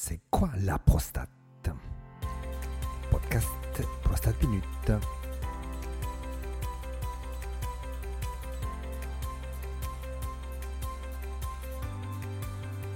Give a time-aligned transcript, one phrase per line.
[0.00, 1.28] C'est quoi la prostate
[3.10, 3.48] Podcast
[4.00, 4.92] Prostate Minute.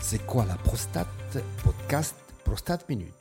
[0.00, 1.08] C'est quoi la prostate
[1.64, 3.12] Podcast Prostate Minute.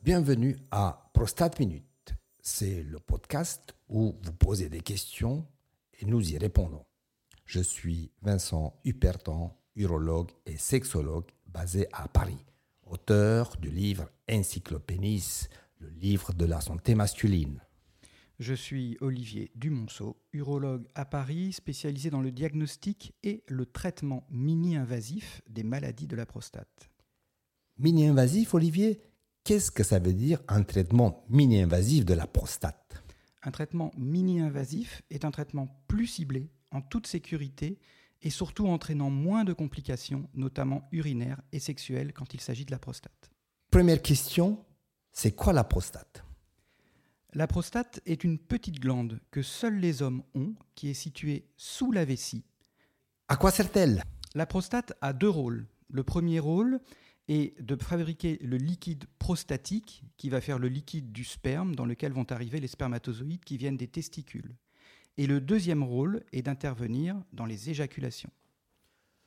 [0.00, 2.14] Bienvenue à Prostate Minute.
[2.40, 5.44] C'est le podcast où vous posez des questions
[5.98, 6.86] et nous y répondons.
[7.46, 12.44] Je suis Vincent Hupertan, urologue et sexologue basé à Paris,
[12.84, 15.46] auteur du livre Encyclopénis,
[15.78, 17.60] le livre de la santé masculine.
[18.40, 25.42] Je suis Olivier Dumonceau, urologue à Paris, spécialisé dans le diagnostic et le traitement mini-invasif
[25.48, 26.90] des maladies de la prostate.
[27.78, 29.00] Mini-invasif, Olivier
[29.44, 33.04] Qu'est-ce que ça veut dire un traitement mini-invasif de la prostate?
[33.44, 37.78] Un traitement mini-invasif est un traitement plus ciblé, en toute sécurité
[38.24, 42.78] et surtout entraînant moins de complications, notamment urinaires et sexuelles quand il s'agit de la
[42.78, 43.30] prostate.
[43.70, 44.64] Première question,
[45.12, 46.24] c'est quoi la prostate?
[47.34, 51.92] La prostate est une petite glande que seuls les hommes ont, qui est située sous
[51.92, 52.44] la vessie.
[53.28, 54.02] À quoi sert-elle?
[54.34, 55.66] La prostate a deux rôles.
[55.88, 56.80] Le premier rôle
[57.28, 62.12] est de fabriquer le liquide prostatique qui va faire le liquide du sperme dans lequel
[62.12, 64.54] vont arriver les spermatozoïdes qui viennent des testicules.
[65.16, 68.30] Et le deuxième rôle est d'intervenir dans les éjaculations.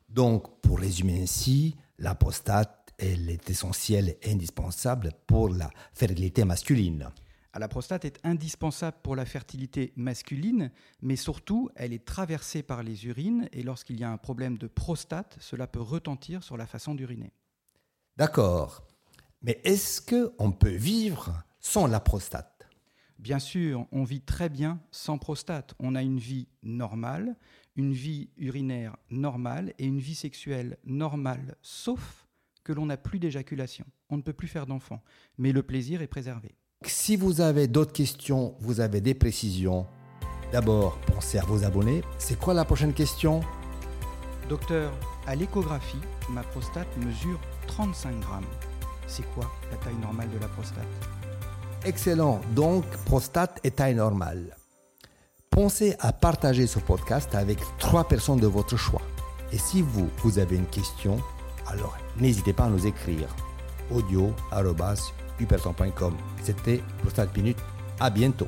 [0.09, 7.09] Donc, pour résumer ainsi, la prostate, elle est essentielle et indispensable pour la fertilité masculine.
[7.53, 10.71] Ah, la prostate est indispensable pour la fertilité masculine,
[11.01, 14.67] mais surtout, elle est traversée par les urines et lorsqu'il y a un problème de
[14.67, 17.31] prostate, cela peut retentir sur la façon d'uriner.
[18.15, 18.83] D'accord.
[19.41, 22.56] Mais est-ce qu'on peut vivre sans la prostate?
[23.19, 25.73] Bien sûr, on vit très bien sans prostate.
[25.79, 27.35] On a une vie normale,
[27.75, 32.27] une vie urinaire normale et une vie sexuelle normale, sauf
[32.63, 33.85] que l'on n'a plus d'éjaculation.
[34.09, 35.01] On ne peut plus faire d'enfants,
[35.37, 36.55] mais le plaisir est préservé.
[36.85, 39.87] Si vous avez d'autres questions, vous avez des précisions,
[40.51, 42.03] d'abord pensez à vous abonner.
[42.19, 43.41] C'est quoi la prochaine question?
[44.47, 44.93] Docteur,
[45.25, 45.97] à l'échographie,
[46.29, 48.45] ma prostate mesure 35 grammes.
[49.07, 50.85] C'est quoi la taille normale de la prostate?
[51.87, 52.41] Excellent.
[52.53, 54.57] Donc, prostate est taille normale.
[55.49, 59.01] Pensez à partager ce podcast avec trois personnes de votre choix.
[59.53, 61.17] Et si vous, vous avez une question,
[61.65, 63.29] alors n'hésitez pas à nous écrire
[63.89, 64.97] audio.com.
[66.43, 67.57] C'était Prostate Minute.
[68.01, 68.47] À bientôt.